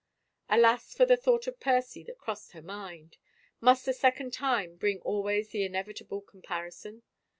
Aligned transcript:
Alas 0.49 0.95
for 0.95 1.05
the 1.05 1.15
thought 1.15 1.45
of 1.45 1.59
Percy 1.59 2.01
that 2.05 2.17
crossed 2.17 2.53
her 2.53 2.63
mind! 2.63 3.17
Must 3.59 3.85
the 3.85 3.93
second 3.93 4.33
time 4.33 4.77
bring 4.77 4.99
always 5.01 5.49
the 5.49 5.63
inevitable 5.63 6.21
com 6.21 6.41
parison 6.41 7.03